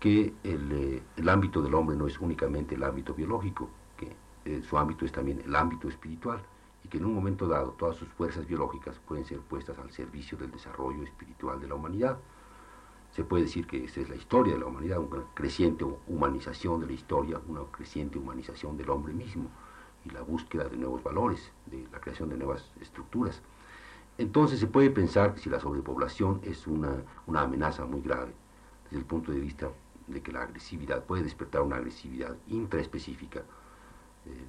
que 0.00 0.34
eh, 0.44 1.02
el, 1.16 1.28
ámbito 1.28 1.62
del 1.62 1.74
hombre 1.74 1.96
no 1.96 2.06
es 2.06 2.18
únicamente 2.20 2.74
el 2.74 2.82
ámbito 2.84 3.14
biológico, 3.14 3.68
que 3.96 4.16
eh, 4.44 4.62
su 4.62 4.76
ámbito 4.78 5.04
es 5.04 5.12
también 5.12 5.42
el 5.44 5.54
ámbito 5.54 5.88
espiritual 5.88 6.40
y 6.86 6.88
que 6.88 6.98
en 6.98 7.04
un 7.04 7.14
momento 7.14 7.48
dado 7.48 7.72
todas 7.72 7.96
sus 7.96 8.08
fuerzas 8.10 8.46
biológicas 8.46 9.00
pueden 9.08 9.24
ser 9.24 9.40
puestas 9.40 9.76
al 9.80 9.90
servicio 9.90 10.38
del 10.38 10.52
desarrollo 10.52 11.02
espiritual 11.02 11.60
de 11.60 11.66
la 11.66 11.74
humanidad. 11.74 12.16
Se 13.10 13.24
puede 13.24 13.42
decir 13.42 13.66
que 13.66 13.84
esa 13.84 14.02
es 14.02 14.08
la 14.08 14.14
historia 14.14 14.54
de 14.54 14.60
la 14.60 14.66
humanidad, 14.66 15.00
una 15.00 15.24
creciente 15.34 15.84
humanización 16.06 16.80
de 16.80 16.86
la 16.86 16.92
historia, 16.92 17.40
una 17.48 17.62
creciente 17.72 18.18
humanización 18.18 18.76
del 18.76 18.90
hombre 18.90 19.12
mismo 19.12 19.50
y 20.04 20.10
la 20.10 20.22
búsqueda 20.22 20.68
de 20.68 20.76
nuevos 20.76 21.02
valores, 21.02 21.50
de 21.66 21.88
la 21.90 22.00
creación 22.00 22.28
de 22.28 22.36
nuevas 22.36 22.70
estructuras. 22.80 23.42
Entonces 24.16 24.60
se 24.60 24.68
puede 24.68 24.90
pensar 24.90 25.34
que 25.34 25.40
si 25.40 25.50
la 25.50 25.58
sobrepoblación 25.58 26.40
es 26.44 26.68
una, 26.68 27.02
una 27.26 27.40
amenaza 27.40 27.84
muy 27.84 28.00
grave 28.00 28.32
desde 28.84 28.98
el 28.98 29.06
punto 29.06 29.32
de 29.32 29.40
vista 29.40 29.70
de 30.06 30.22
que 30.22 30.30
la 30.30 30.42
agresividad 30.42 31.02
puede 31.02 31.24
despertar 31.24 31.62
una 31.62 31.76
agresividad 31.76 32.36
intraespecífica 32.46 33.40
eh, 33.40 34.46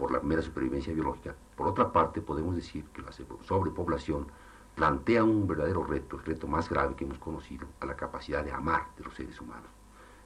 por 0.00 0.10
la 0.10 0.20
mera 0.20 0.40
supervivencia 0.40 0.94
biológica. 0.94 1.34
Por 1.54 1.68
otra 1.68 1.92
parte, 1.92 2.22
podemos 2.22 2.56
decir 2.56 2.86
que 2.86 3.02
la 3.02 3.12
sobrepoblación 3.12 4.26
plantea 4.74 5.22
un 5.22 5.46
verdadero 5.46 5.84
reto, 5.84 6.16
el 6.16 6.24
reto 6.24 6.46
más 6.48 6.70
grave 6.70 6.94
que 6.94 7.04
hemos 7.04 7.18
conocido, 7.18 7.66
a 7.80 7.84
la 7.84 7.96
capacidad 7.96 8.42
de 8.42 8.50
amar 8.50 8.86
de 8.96 9.04
los 9.04 9.14
seres 9.14 9.38
humanos. 9.38 9.68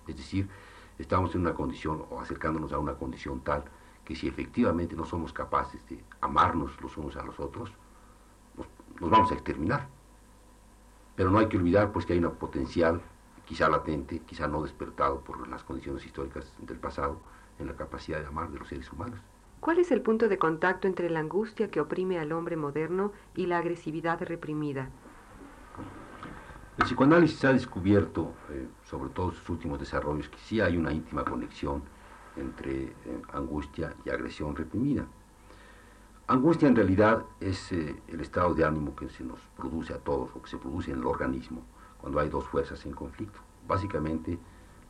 Es 0.07 0.17
decir, 0.17 0.49
estamos 0.97 1.35
en 1.35 1.41
una 1.41 1.55
condición 1.55 2.05
o 2.09 2.21
acercándonos 2.21 2.73
a 2.73 2.79
una 2.79 2.95
condición 2.95 3.41
tal 3.41 3.65
que 4.05 4.15
si 4.15 4.29
efectivamente 4.29 4.95
no 4.95 5.05
somos 5.05 5.33
capaces 5.33 5.85
de 5.89 6.05
amarnos 6.21 6.81
los 6.81 6.97
unos 6.97 7.17
a 7.17 7.25
los 7.25 7.41
otros, 7.41 7.73
nos, 8.57 9.11
vamos 9.11 9.33
a 9.33 9.35
exterminar. 9.35 9.89
Pero 11.17 11.31
no 11.31 11.41
hay 11.41 11.49
que 11.49 11.57
olvidar 11.57 11.91
pues 11.91 12.07
que 12.07 12.13
hay 12.13 12.21
una 12.21 12.31
potencial 12.31 13.01
quizá 13.45 13.69
latente, 13.69 14.21
quizá 14.21 14.47
no 14.47 14.63
despertado 14.63 15.19
por 15.21 15.49
las 15.49 15.65
condiciones 15.65 16.07
históricas 16.07 16.53
del 16.59 16.79
pasado, 16.79 17.19
en 17.59 17.67
la 17.67 17.75
capacidad 17.75 18.21
de 18.21 18.27
amar 18.27 18.51
de 18.51 18.59
los 18.61 18.69
seres 18.69 18.93
humanos. 18.93 19.19
¿Cuál 19.65 19.79
es 19.79 19.91
el 19.93 20.03
punto 20.03 20.29
de 20.29 20.37
contacto 20.37 20.87
entre 20.89 21.09
la 21.09 21.21
angustia 21.21 21.71
que 21.71 21.81
oprime 21.81 22.19
al 22.19 22.33
hombre 22.33 22.55
moderno 22.55 23.13
y 23.35 23.47
la 23.47 23.57
agresividad 23.57 24.21
reprimida? 24.21 24.91
El 26.77 26.85
psicoanálisis 26.85 27.43
ha 27.47 27.53
descubierto, 27.55 28.35
eh, 28.51 28.69
sobre 28.85 29.09
todo 29.09 29.31
sus 29.31 29.49
últimos 29.49 29.81
desarrollos, 29.81 30.29
que 30.29 30.37
sí 30.37 30.61
hay 30.61 30.77
una 30.77 30.93
íntima 30.93 31.25
conexión 31.25 31.83
entre 32.37 32.89
eh, 32.89 32.95
angustia 33.33 33.95
y 34.05 34.11
agresión 34.11 34.55
reprimida. 34.55 35.07
Angustia 36.27 36.69
en 36.69 36.77
realidad 36.77 37.25
es 37.41 37.73
eh, 37.73 37.97
el 38.09 38.21
estado 38.21 38.55
de 38.55 38.67
ánimo 38.67 38.95
que 38.95 39.09
se 39.09 39.25
nos 39.25 39.41
produce 39.57 39.95
a 39.95 39.99
todos 39.99 40.29
o 40.37 40.43
que 40.43 40.51
se 40.51 40.59
produce 40.59 40.91
en 40.91 40.99
el 40.99 41.07
organismo 41.07 41.63
cuando 41.97 42.21
hay 42.21 42.29
dos 42.29 42.47
fuerzas 42.49 42.85
en 42.85 42.93
conflicto. 42.93 43.41
Básicamente, 43.67 44.39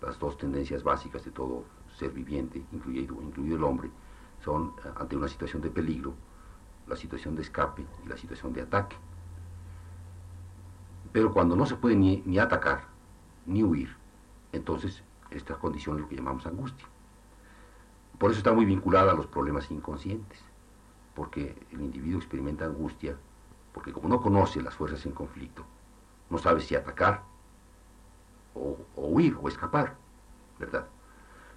las 0.02 0.18
dos 0.18 0.36
tendencias 0.36 0.82
básicas 0.82 1.24
de 1.24 1.30
todo 1.30 1.62
ser 1.96 2.10
viviente, 2.10 2.60
incluido, 2.72 3.22
incluido 3.22 3.56
el 3.56 3.62
hombre, 3.62 3.88
son 4.44 4.74
eh, 4.84 4.90
ante 4.96 5.16
una 5.16 5.28
situación 5.28 5.62
de 5.62 5.70
peligro, 5.70 6.14
la 6.86 6.96
situación 6.96 7.34
de 7.34 7.42
escape 7.42 7.86
y 8.04 8.08
la 8.08 8.16
situación 8.16 8.52
de 8.52 8.62
ataque. 8.62 8.96
Pero 11.12 11.32
cuando 11.32 11.56
no 11.56 11.64
se 11.64 11.76
puede 11.76 11.96
ni, 11.96 12.38
atacar, 12.38 12.84
ni 13.46 13.62
huir, 13.62 13.96
entonces 14.52 15.02
esta 15.30 15.54
condición 15.54 15.96
es 15.96 16.02
lo 16.02 16.08
que 16.08 16.16
llamamos 16.16 16.46
angustia. 16.46 16.86
Por 18.18 18.30
eso 18.30 18.38
está 18.38 18.52
muy 18.52 18.64
vinculada 18.64 19.12
a 19.12 19.14
los 19.14 19.26
problemas 19.26 19.70
inconscientes, 19.70 20.40
porque 21.14 21.56
el 21.70 21.80
individuo 21.80 22.18
experimenta 22.18 22.64
angustia, 22.64 23.16
porque 23.72 23.92
como 23.92 24.08
no 24.08 24.20
conoce 24.20 24.60
las 24.60 24.74
fuerzas 24.74 25.06
en 25.06 25.12
conflicto, 25.12 25.64
no 26.30 26.38
sabe 26.38 26.60
si 26.60 26.74
atacar 26.74 27.22
o, 28.54 28.76
huir 28.96 29.36
o 29.40 29.48
escapar. 29.48 29.96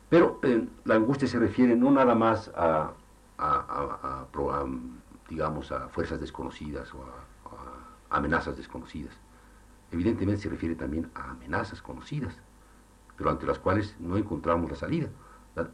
Pero 0.09 0.39
eh, 0.43 0.67
la 0.85 0.95
angustia 0.95 1.27
se 1.27 1.39
refiere 1.39 1.75
no 1.75 1.91
nada 1.91 2.15
más 2.15 2.51
a, 2.55 2.91
digamos, 5.29 5.71
a 5.71 5.89
fuerzas 5.89 6.19
desconocidas 6.19 6.93
o 6.93 7.03
a, 7.03 8.17
amenazas 8.17 8.55
desconocidas. 8.55 9.13
Evidentemente 9.91 10.41
se 10.43 10.49
refiere 10.49 10.75
también 10.75 11.09
a 11.13 11.31
amenazas 11.31 11.81
conocidas, 11.81 12.35
pero 13.17 13.29
ante 13.29 13.45
las 13.45 13.59
cuales 13.59 13.95
no 13.99 14.17
encontramos 14.17 14.69
la 14.69 14.77
salida. 14.77 15.09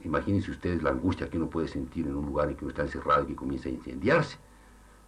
Imagínense 0.04 0.50
ustedes 0.50 0.82
la 0.82 0.92
angustia 0.92 1.30
que 1.30 1.38
uno 1.38 1.50
puede 1.50 1.68
sentir 1.68 2.08
en 2.08 2.16
un 2.16 2.26
lugar 2.26 2.50
en 2.50 2.56
que 2.56 2.64
uno 2.64 2.70
está 2.72 2.84
encerrado 2.84 3.24
y 3.24 3.28
que 3.28 3.36
comienza 3.36 3.70
a 3.70 3.72
incendiarse. 3.72 4.38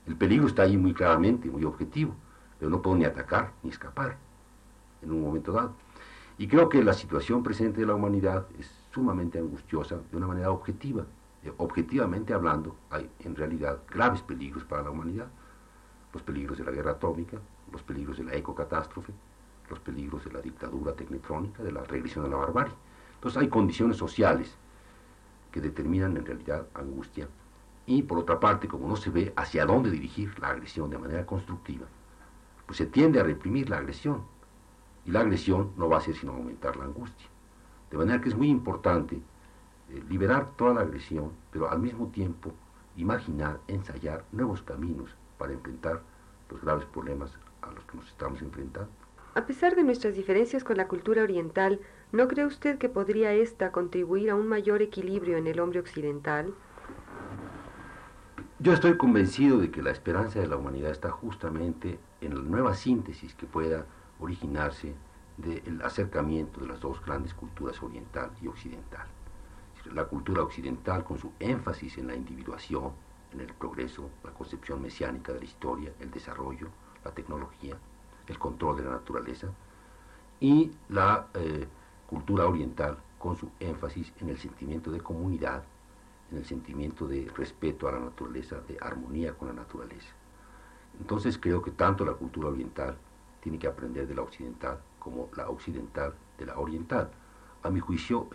El 0.05 0.15
peligro 0.15 0.47
está 0.47 0.63
ahí 0.63 0.77
muy 0.77 0.93
claramente, 0.93 1.49
muy 1.49 1.63
objetivo 1.63 2.15
pero 2.59 2.71
no 2.71 2.81
puedo 2.81 2.97
ni 2.97 3.05
atacar 3.05 3.53
ni 3.63 3.69
escapar 3.69 4.17
en 5.01 5.11
un 5.11 5.21
momento 5.21 5.51
dado. 5.51 5.73
Y 6.37 6.47
creo 6.47 6.69
que 6.69 6.83
la 6.83 6.93
situación 6.93 7.43
presente 7.43 7.81
de 7.81 7.87
la 7.87 7.95
humanidad 7.95 8.47
es 8.59 8.71
sumamente 8.95 9.37
angustiosa 9.37 9.99
de 10.09 10.17
una 10.17 10.27
manera 10.27 10.49
objetiva. 10.51 11.05
Eh, 11.43 11.51
objetivamente 11.57 12.33
hablando, 12.33 12.77
hay 12.89 13.09
en 13.19 13.35
realidad 13.35 13.79
graves 13.89 14.21
peligros 14.21 14.63
para 14.63 14.83
la 14.83 14.89
humanidad. 14.91 15.27
Los 16.13 16.23
peligros 16.23 16.57
de 16.57 16.63
la 16.63 16.71
guerra 16.71 16.91
atómica, 16.91 17.37
los 17.73 17.83
peligros 17.83 18.17
de 18.17 18.23
la 18.23 18.35
ecocatástrofe, 18.35 19.11
los 19.69 19.79
peligros 19.79 20.23
de 20.23 20.31
la 20.31 20.39
dictadura 20.39 20.93
tecnotrónica, 20.93 21.61
de 21.61 21.73
la 21.73 21.83
regresión 21.83 22.25
a 22.25 22.29
la 22.29 22.37
barbarie. 22.37 22.73
Entonces 23.15 23.41
hay 23.41 23.49
condiciones 23.49 23.97
sociales 23.97 24.55
que 25.51 25.59
determinan 25.59 26.15
en 26.15 26.25
realidad 26.25 26.65
angustia. 26.73 27.27
Y 27.85 28.01
por 28.03 28.19
otra 28.19 28.39
parte, 28.39 28.69
como 28.69 28.87
no 28.87 28.95
se 28.95 29.09
ve 29.09 29.33
hacia 29.35 29.65
dónde 29.65 29.91
dirigir 29.91 30.39
la 30.39 30.49
agresión 30.49 30.89
de 30.89 30.97
manera 30.97 31.25
constructiva, 31.25 31.85
pues 32.65 32.77
se 32.77 32.85
tiende 32.85 33.19
a 33.19 33.23
reprimir 33.23 33.69
la 33.69 33.77
agresión. 33.77 34.23
Y 35.05 35.11
la 35.11 35.19
agresión 35.19 35.73
no 35.75 35.89
va 35.89 35.97
a 35.97 36.01
ser 36.01 36.15
sino 36.15 36.31
aumentar 36.31 36.77
la 36.77 36.85
angustia. 36.85 37.34
De 37.95 37.99
manera 37.99 38.19
que 38.19 38.27
es 38.27 38.35
muy 38.35 38.49
importante 38.49 39.15
eh, 39.15 40.03
liberar 40.09 40.51
toda 40.57 40.73
la 40.73 40.81
agresión, 40.81 41.31
pero 41.49 41.71
al 41.71 41.79
mismo 41.79 42.07
tiempo 42.07 42.51
imaginar, 42.97 43.61
ensayar 43.69 44.25
nuevos 44.33 44.61
caminos 44.63 45.15
para 45.37 45.53
enfrentar 45.53 46.01
los 46.51 46.61
graves 46.61 46.83
problemas 46.87 47.31
a 47.61 47.71
los 47.71 47.85
que 47.85 47.95
nos 47.95 48.05
estamos 48.09 48.41
enfrentando. 48.41 48.91
A 49.35 49.45
pesar 49.45 49.77
de 49.77 49.83
nuestras 49.83 50.13
diferencias 50.13 50.65
con 50.65 50.75
la 50.75 50.89
cultura 50.89 51.23
oriental, 51.23 51.79
¿no 52.11 52.27
cree 52.27 52.45
usted 52.45 52.77
que 52.77 52.89
podría 52.89 53.31
ésta 53.31 53.71
contribuir 53.71 54.29
a 54.29 54.35
un 54.35 54.49
mayor 54.49 54.81
equilibrio 54.81 55.37
en 55.37 55.47
el 55.47 55.61
hombre 55.61 55.79
occidental? 55.79 56.53
Yo 58.59 58.73
estoy 58.73 58.97
convencido 58.97 59.57
de 59.57 59.71
que 59.71 59.81
la 59.81 59.91
esperanza 59.91 60.41
de 60.41 60.47
la 60.47 60.57
humanidad 60.57 60.91
está 60.91 61.11
justamente 61.11 61.97
en 62.19 62.35
la 62.35 62.41
nueva 62.41 62.73
síntesis 62.73 63.33
que 63.35 63.45
pueda 63.45 63.85
originarse 64.19 64.95
del 65.37 65.81
acercamiento 65.81 66.61
de 66.61 66.67
las 66.67 66.79
dos 66.79 67.03
grandes 67.05 67.33
culturas 67.33 67.81
oriental 67.83 68.31
y 68.41 68.47
occidental. 68.47 69.07
La 69.93 70.05
cultura 70.05 70.41
occidental 70.41 71.03
con 71.03 71.19
su 71.19 71.31
énfasis 71.39 71.97
en 71.97 72.07
la 72.07 72.15
individuación, 72.15 72.93
en 73.33 73.41
el 73.41 73.53
progreso, 73.53 74.09
la 74.23 74.31
concepción 74.31 74.81
mesiánica 74.81 75.33
de 75.33 75.39
la 75.39 75.45
historia, 75.45 75.93
el 75.99 76.09
desarrollo, 76.09 76.69
la 77.03 77.11
tecnología, 77.11 77.77
el 78.27 78.39
control 78.39 78.77
de 78.77 78.83
la 78.83 78.91
naturaleza, 78.91 79.49
y 80.39 80.71
la 80.89 81.27
eh, 81.33 81.67
cultura 82.07 82.47
oriental 82.47 82.97
con 83.19 83.35
su 83.35 83.49
énfasis 83.59 84.11
en 84.19 84.29
el 84.29 84.37
sentimiento 84.37 84.91
de 84.91 85.01
comunidad, 85.01 85.63
en 86.31 86.37
el 86.37 86.45
sentimiento 86.45 87.07
de 87.07 87.31
respeto 87.35 87.87
a 87.87 87.91
la 87.91 87.99
naturaleza, 87.99 88.59
de 88.67 88.77
armonía 88.81 89.33
con 89.33 89.49
la 89.49 89.53
naturaleza. 89.53 90.13
Entonces 90.99 91.37
creo 91.37 91.61
que 91.61 91.71
tanto 91.71 92.05
la 92.05 92.13
cultura 92.13 92.49
oriental 92.49 92.97
tiene 93.41 93.59
que 93.59 93.67
aprender 93.67 94.07
de 94.07 94.15
la 94.15 94.23
occidental 94.23 94.79
como 95.05 95.29
la 95.37 95.47
occidental 95.49 96.15
de 96.39 96.47
la 96.47 96.57
oriental. 96.57 97.11
A 97.61 97.69
mi 97.69 97.79
juicio, 97.79 98.27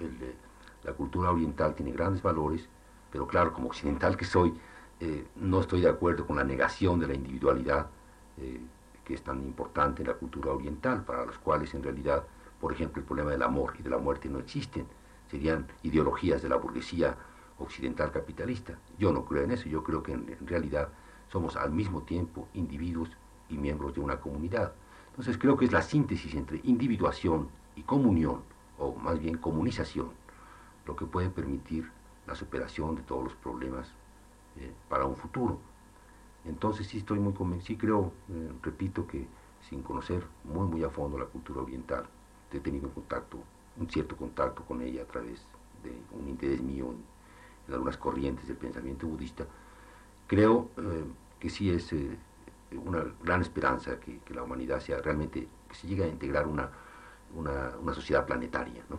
la 0.84 0.92
cultura 0.92 1.32
oriental 1.32 1.74
tiene 1.74 1.90
grandes 1.90 2.22
valores, 2.22 2.68
pero 3.10 3.26
claro, 3.26 3.52
como 3.52 3.66
occidental 3.66 4.16
que 4.16 4.24
soy, 4.24 4.54
eh, 5.00 5.26
no 5.34 5.60
estoy 5.60 5.80
de 5.80 5.88
acuerdo 5.88 6.24
con 6.24 6.36
la 6.36 6.44
negación 6.44 7.00
de 7.00 7.08
la 7.08 7.14
individualidad 7.14 7.88
eh, 8.36 8.60
que 9.04 9.14
es 9.14 9.22
tan 9.22 9.42
importante 9.42 10.02
en 10.02 10.08
la 10.08 10.14
cultura 10.14 10.52
oriental, 10.52 11.04
para 11.04 11.26
los 11.26 11.38
cuales 11.38 11.74
en 11.74 11.82
realidad, 11.82 12.22
por 12.60 12.72
ejemplo, 12.72 13.00
el 13.00 13.06
problema 13.06 13.32
del 13.32 13.42
amor 13.42 13.74
y 13.76 13.82
de 13.82 13.90
la 13.90 13.98
muerte 13.98 14.28
no 14.28 14.38
existen, 14.38 14.86
serían 15.28 15.66
ideologías 15.82 16.40
de 16.40 16.48
la 16.48 16.54
burguesía 16.54 17.16
occidental 17.58 18.12
capitalista. 18.12 18.78
Yo 18.96 19.12
no 19.12 19.24
creo 19.24 19.42
en 19.42 19.50
eso, 19.50 19.68
yo 19.68 19.82
creo 19.82 20.04
que 20.04 20.12
en, 20.12 20.38
realidad 20.46 20.88
somos 21.32 21.56
al 21.56 21.72
mismo 21.72 22.02
tiempo 22.02 22.46
individuos 22.54 23.10
y 23.48 23.58
miembros 23.58 23.92
de 23.94 24.00
una 24.00 24.20
comunidad. 24.20 24.72
Entonces 25.20 25.36
creo 25.36 25.58
que 25.58 25.66
es 25.66 25.72
la 25.72 25.82
síntesis 25.82 26.34
entre 26.34 26.62
individuación 26.64 27.50
y 27.76 27.82
comunión, 27.82 28.40
o 28.78 28.94
más 28.94 29.20
bien 29.20 29.36
comunización, 29.36 30.08
lo 30.86 30.96
que 30.96 31.04
puede 31.04 31.28
permitir 31.28 31.90
la 32.26 32.34
superación 32.34 32.96
de 32.96 33.02
todos 33.02 33.24
los 33.24 33.34
problemas 33.34 33.92
eh, 34.56 34.72
para 34.88 35.04
un 35.04 35.16
futuro. 35.16 35.58
Entonces 36.46 36.86
sí 36.86 36.96
estoy 36.96 37.18
muy 37.18 37.34
convencido, 37.34 37.66
sí 37.66 37.76
creo, 37.76 38.12
eh, 38.30 38.50
repito, 38.62 39.06
que 39.06 39.26
sin 39.68 39.82
conocer 39.82 40.24
muy 40.42 40.66
muy 40.66 40.84
a 40.84 40.88
fondo 40.88 41.18
la 41.18 41.26
cultura 41.26 41.60
oriental, 41.60 42.06
he 42.50 42.58
tenido 42.58 42.86
un 42.86 42.94
contacto, 42.94 43.36
un 43.78 43.90
cierto 43.90 44.16
contacto 44.16 44.64
con 44.64 44.80
ella 44.80 45.02
a 45.02 45.06
través 45.06 45.44
de 45.84 45.92
un 46.18 46.30
interés 46.30 46.62
mío 46.62 46.94
en 47.68 47.74
algunas 47.74 47.98
corrientes 47.98 48.48
del 48.48 48.56
pensamiento 48.56 49.06
budista, 49.06 49.44
creo 50.26 50.70
eh, 50.78 51.04
que 51.38 51.50
sí 51.50 51.70
es 51.70 51.92
una 52.78 53.04
gran 53.22 53.40
esperanza 53.40 53.98
que, 53.98 54.20
la 54.34 54.42
humanidad 54.42 54.80
sea 54.80 54.98
realmente, 54.98 55.48
que 55.68 55.74
se 55.74 55.86
llegue 55.86 56.04
a 56.04 56.08
integrar 56.08 56.46
una, 56.46 56.70
una, 57.34 57.94
sociedad 57.94 58.26
planetaria, 58.26 58.84
¿no? 58.88 58.98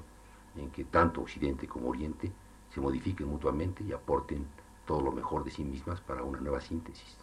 en 0.55 0.69
que 0.71 0.83
tanto 0.85 1.21
Occidente 1.21 1.67
como 1.67 1.89
Oriente 1.89 2.31
se 2.69 2.81
modifiquen 2.81 3.27
mutuamente 3.27 3.83
y 3.83 3.91
aporten 3.93 4.45
todo 4.85 5.01
lo 5.01 5.11
mejor 5.11 5.43
de 5.43 5.51
sí 5.51 5.63
mismas 5.63 6.01
para 6.01 6.23
una 6.23 6.39
nueva 6.39 6.59
síntesis. 6.61 7.17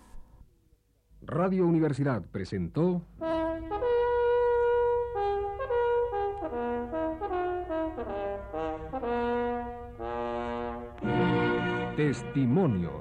Radio 1.22 1.66
Universidad 1.66 2.22
presentó... 2.30 3.02
Testimonios. 11.96 12.92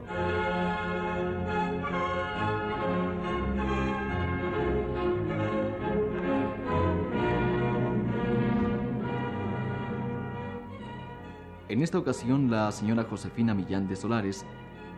En 11.78 11.84
esta 11.84 12.00
ocasión, 12.00 12.50
la 12.50 12.72
señora 12.72 13.04
Josefina 13.04 13.54
Millán 13.54 13.88
de 13.88 13.96
Solares 13.96 14.48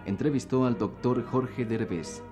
entrevistó 0.05 0.65
al 0.65 0.77
doctor 0.77 1.25
Jorge 1.25 1.65
Derbez, 1.65 2.23